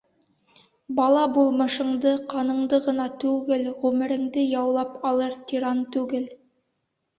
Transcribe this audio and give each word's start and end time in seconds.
Бала 0.99 1.25
булмышыңды, 1.35 2.13
ҡаныңды 2.31 2.79
ғына 2.87 3.07
түгел, 3.25 3.69
ғүмереңде 3.83 4.49
яулап 4.57 4.99
алыр 5.13 5.39
тиран 5.53 5.87
түгел. 5.99 6.29